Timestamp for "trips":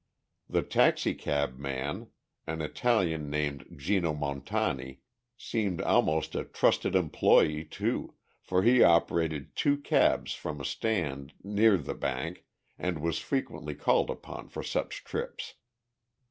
15.03-15.53